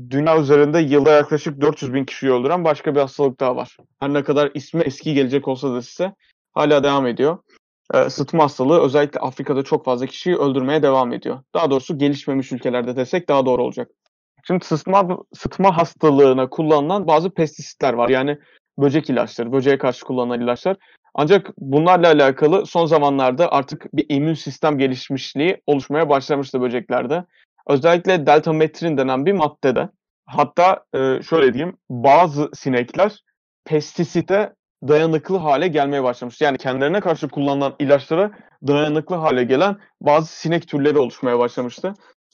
Dünya 0.10 0.40
üzerinde 0.40 0.80
yılda 0.80 1.12
yaklaşık 1.12 1.62
400 1.62 1.94
bin 1.94 2.06
kişiyi 2.06 2.32
öldüren 2.32 2.64
başka 2.64 2.96
bir 2.96 3.00
hastalık 3.00 3.40
daha 3.40 3.56
var. 3.56 3.78
Her 4.00 4.14
ne 4.14 4.24
kadar 4.24 4.52
ismi 4.54 4.82
eski 4.82 5.14
gelecek 5.14 5.48
olsa 5.48 5.74
da 5.74 5.82
size 5.82 6.14
hala 6.54 6.84
devam 6.84 7.08
ediyor. 7.08 7.38
E, 7.94 8.10
sıtma 8.10 8.44
hastalığı 8.44 8.82
özellikle 8.82 9.20
Afrika'da 9.20 9.64
çok 9.64 9.86
fazla 9.86 10.06
kişiyi 10.06 10.36
öldürmeye 10.36 10.84
devam 10.84 11.14
ediyor. 11.14 11.40
Daha 11.54 11.72
doğrusu 11.72 11.98
gelişmemiş 11.98 12.52
ülkelerde 12.52 12.96
desek 12.96 13.30
daha 13.30 13.46
doğru 13.46 13.64
olacak. 13.64 13.90
Şimdi 14.48 14.66
sıtma, 14.66 15.18
sıtma 15.34 15.78
hastalığına 15.78 16.50
kullanılan 16.50 17.08
bazı 17.08 17.30
pestisitler 17.30 17.94
var. 17.94 18.10
Yani 18.10 18.38
böcek 18.78 19.10
ilaçları, 19.10 19.52
böceğe 19.52 19.78
karşı 19.78 20.06
kullanılan 20.06 20.42
ilaçlar. 20.42 20.78
Ancak 21.16 21.52
bunlarla 21.58 22.08
alakalı 22.08 22.66
son 22.66 22.86
zamanlarda 22.86 23.52
artık 23.52 23.94
bir 23.94 24.06
immün 24.10 24.34
sistem 24.34 24.78
gelişmişliği 24.78 25.62
oluşmaya 25.68 26.10
başlamıştı 26.10 26.62
böceklerde. 26.62 27.26
Özellikle 27.68 28.26
deltametrin 28.26 28.98
denen 28.98 29.26
bir 29.26 29.34
maddede. 29.34 29.90
Hatta 30.26 30.86
e, 30.96 31.22
şöyle 31.22 31.54
diyeyim, 31.54 31.78
bazı 31.90 32.50
sinekler 32.54 33.24
pestisite 33.66 34.54
dayanıklı 34.88 35.38
hale 35.38 35.68
gelmeye 35.68 36.04
başlamış. 36.04 36.42
Yani 36.42 36.58
kendilerine 36.58 37.00
karşı 37.00 37.30
kullanılan 37.30 37.76
ilaçlara 37.80 38.32
dayanıklı 38.68 39.16
hale 39.16 39.44
gelen 39.44 39.78
bazı 40.02 40.28
sinek 40.28 40.68
türleri 40.68 40.98
oluşmaya 40.98 41.40
başlamıştı. 41.40 41.94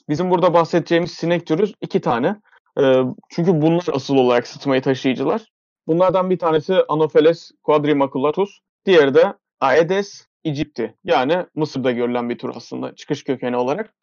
Bizim 0.09 0.29
burada 0.29 0.53
bahsedeceğimiz 0.53 1.11
sinek 1.11 1.47
türü 1.47 1.65
iki 1.81 2.01
tane. 2.01 2.35
E, 2.79 3.03
çünkü 3.29 3.61
bunlar 3.61 3.85
asıl 3.93 4.15
olarak 4.15 4.47
sıtmayı 4.47 4.81
taşıyıcılar. 4.81 5.45
Bunlardan 5.87 6.29
bir 6.29 6.39
tanesi 6.39 6.75
Anopheles 6.89 7.51
quadrimaculatus, 7.63 8.59
diğeri 8.89 9.13
de 9.13 9.33
Aedes 9.59 10.27
aegypti. 10.45 10.95
Yani 11.03 11.45
Mısır'da 11.55 11.91
görülen 11.91 12.29
bir 12.29 12.37
tür 12.37 12.51
aslında 12.55 12.95
çıkış 12.95 13.23
kökeni 13.23 13.57
olarak. 13.57 13.93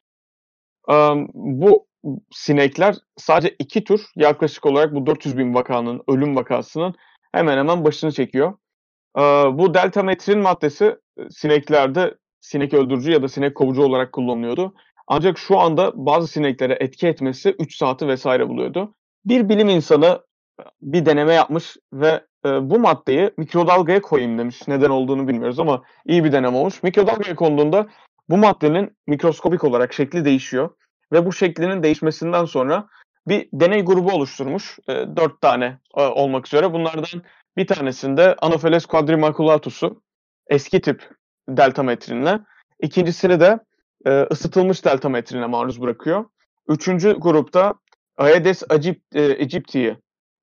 Bu 1.34 1.86
sinekler 2.30 2.96
sadece 3.16 3.56
iki 3.58 3.84
tür 3.84 4.06
yaklaşık 4.16 4.66
olarak 4.66 4.94
bu 4.94 5.06
400 5.06 5.38
bin 5.38 5.54
vakanın, 5.54 6.02
ölüm 6.08 6.36
vakasının 6.36 6.94
hemen 7.32 7.58
hemen 7.58 7.84
başını 7.84 8.12
çekiyor. 8.12 8.54
Ee, 9.18 9.20
bu 9.52 9.74
deltametrin 9.74 10.38
maddesi 10.38 10.96
e, 11.18 11.30
sineklerde 11.30 12.14
sinek 12.40 12.74
öldürücü 12.74 13.12
ya 13.12 13.22
da 13.22 13.28
sinek 13.28 13.54
kovucu 13.54 13.82
olarak 13.82 14.12
kullanılıyordu. 14.12 14.74
Ancak 15.06 15.38
şu 15.38 15.58
anda 15.58 15.92
bazı 15.94 16.28
sineklere 16.28 16.76
etki 16.80 17.06
etmesi 17.06 17.56
3 17.58 17.76
saati 17.76 18.08
vesaire 18.08 18.48
buluyordu. 18.48 18.94
Bir 19.24 19.48
bilim 19.48 19.68
insanı 19.68 20.20
bir 20.82 21.06
deneme 21.06 21.34
yapmış 21.34 21.76
ve 21.92 22.24
e, 22.46 22.70
bu 22.70 22.78
maddeyi 22.78 23.30
mikrodalgaya 23.36 24.02
koyayım 24.02 24.38
demiş. 24.38 24.68
Neden 24.68 24.90
olduğunu 24.90 25.28
bilmiyoruz 25.28 25.60
ama 25.60 25.82
iyi 26.06 26.24
bir 26.24 26.32
deneme 26.32 26.56
olmuş. 26.56 26.82
Mikrodalgaya 26.82 27.34
konduğunda 27.34 27.86
bu 28.28 28.36
maddenin 28.36 28.96
mikroskopik 29.06 29.64
olarak 29.64 29.92
şekli 29.92 30.24
değişiyor. 30.24 30.70
Ve 31.12 31.26
bu 31.26 31.32
şeklinin 31.32 31.82
değişmesinden 31.82 32.44
sonra 32.44 32.88
bir 33.28 33.48
deney 33.52 33.82
grubu 33.82 34.12
oluşturmuş. 34.12 34.78
E, 34.88 34.92
dört 34.92 35.40
tane 35.40 35.78
e, 35.96 36.02
olmak 36.02 36.46
üzere. 36.46 36.72
Bunlardan 36.72 37.22
bir 37.56 37.66
tanesinde 37.66 38.36
Anopheles 38.38 38.86
quadrimaculatus'u 38.86 40.02
eski 40.48 40.80
tip 40.80 41.10
delta 41.48 41.82
metrinle. 41.82 42.38
İkincisini 42.80 43.40
de 43.40 43.58
e, 44.06 44.26
ısıtılmış 44.32 44.84
delta 44.84 45.08
metrine 45.08 45.46
maruz 45.46 45.80
bırakıyor. 45.82 46.24
Üçüncü 46.68 47.12
grupta 47.12 47.74
Aedes 48.18 48.62
aegypti'yi 48.70 49.96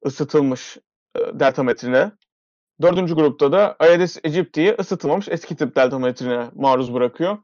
ısıtılmış 0.06 0.78
e, 1.16 1.40
delta 1.40 1.64
metrine. 1.64 2.12
Dördüncü 2.82 3.16
grupta 3.16 3.52
da 3.52 3.76
Aedes 3.80 4.18
aegypti'yi 4.26 4.76
ısıtılmamış 4.80 5.30
eski 5.30 5.56
tip 5.56 5.76
delta 5.76 6.00
metrine 6.00 6.50
maruz 6.56 6.94
bırakıyor. 6.94 7.38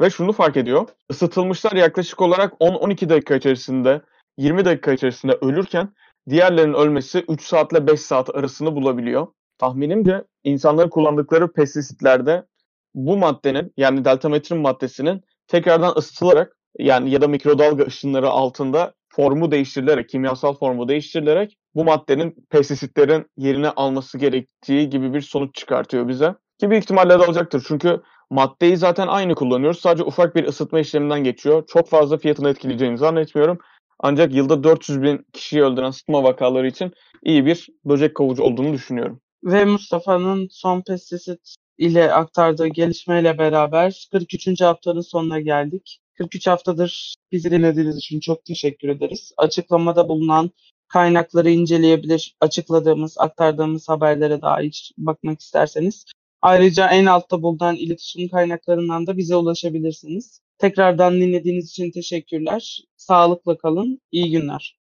Ve 0.00 0.10
şunu 0.10 0.32
fark 0.32 0.56
ediyor. 0.56 0.88
Isıtılmışlar 1.10 1.72
yaklaşık 1.72 2.20
olarak 2.20 2.52
10-12 2.52 3.08
dakika 3.08 3.34
içerisinde, 3.34 4.00
20 4.38 4.64
dakika 4.64 4.92
içerisinde 4.92 5.38
ölürken 5.40 5.94
diğerlerinin 6.28 6.74
ölmesi 6.74 7.24
3 7.28 7.42
saatle 7.42 7.86
5 7.86 8.00
saat 8.00 8.34
arasını 8.34 8.76
bulabiliyor. 8.76 9.26
Tahminimce 9.58 10.24
insanların 10.44 10.88
kullandıkları 10.88 11.52
pestisitlerde 11.52 12.46
bu 12.94 13.16
maddenin 13.16 13.72
yani 13.76 14.04
deltametrin 14.04 14.58
maddesinin 14.58 15.22
tekrardan 15.46 15.94
ısıtılarak 15.96 16.56
yani 16.78 17.10
ya 17.10 17.20
da 17.20 17.28
mikrodalga 17.28 17.84
ışınları 17.84 18.28
altında 18.28 18.94
formu 19.10 19.50
değiştirilerek, 19.50 20.08
kimyasal 20.08 20.54
formu 20.54 20.88
değiştirilerek 20.88 21.58
bu 21.74 21.84
maddenin 21.84 22.46
pestisitlerin 22.50 23.26
yerine 23.36 23.68
alması 23.68 24.18
gerektiği 24.18 24.90
gibi 24.90 25.14
bir 25.14 25.20
sonuç 25.20 25.54
çıkartıyor 25.54 26.08
bize. 26.08 26.34
Ki 26.60 26.70
büyük 26.70 26.84
ihtimalle 26.84 27.18
de 27.18 27.24
olacaktır. 27.24 27.64
Çünkü 27.68 28.00
maddeyi 28.30 28.76
zaten 28.76 29.06
aynı 29.06 29.34
kullanıyoruz. 29.34 29.80
Sadece 29.80 30.04
ufak 30.04 30.36
bir 30.36 30.44
ısıtma 30.44 30.80
işleminden 30.80 31.24
geçiyor. 31.24 31.66
Çok 31.66 31.88
fazla 31.88 32.18
fiyatını 32.18 32.50
etkileyeceğini 32.50 32.98
zannetmiyorum. 32.98 33.58
Ancak 33.98 34.34
yılda 34.34 34.64
400 34.64 35.02
bin 35.02 35.26
kişiyi 35.32 35.62
öldüren 35.62 35.90
sıtma 35.90 36.22
vakaları 36.22 36.66
için 36.66 36.92
iyi 37.22 37.46
bir 37.46 37.68
böcek 37.84 38.14
kovucu 38.14 38.42
olduğunu 38.42 38.72
düşünüyorum. 38.72 39.20
Ve 39.44 39.64
Mustafa'nın 39.64 40.48
son 40.50 40.82
pestisit 40.82 41.54
ile 41.78 42.12
aktardığı 42.12 42.66
gelişmeyle 42.66 43.38
beraber 43.38 44.08
43. 44.12 44.60
haftanın 44.60 45.00
sonuna 45.00 45.40
geldik. 45.40 46.00
43 46.20 46.46
haftadır 46.46 47.14
bizi 47.32 47.50
dinlediğiniz 47.50 47.96
için 47.96 48.20
çok 48.20 48.44
teşekkür 48.44 48.88
ederiz. 48.88 49.32
Açıklamada 49.36 50.08
bulunan 50.08 50.50
kaynakları 50.88 51.50
inceleyebilir, 51.50 52.34
açıkladığımız, 52.40 53.18
aktardığımız 53.18 53.88
haberlere 53.88 54.42
dair 54.42 54.92
bakmak 54.98 55.40
isterseniz. 55.40 56.04
Ayrıca 56.42 56.88
en 56.90 57.06
altta 57.06 57.42
bulunan 57.42 57.76
iletişim 57.76 58.28
kaynaklarından 58.28 59.06
da 59.06 59.16
bize 59.16 59.36
ulaşabilirsiniz. 59.36 60.40
Tekrardan 60.58 61.14
dinlediğiniz 61.20 61.70
için 61.70 61.90
teşekkürler. 61.90 62.80
Sağlıkla 62.96 63.58
kalın. 63.58 64.00
İyi 64.12 64.30
günler. 64.30 64.79